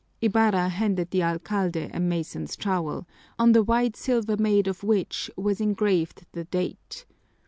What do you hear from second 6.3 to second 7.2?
the date.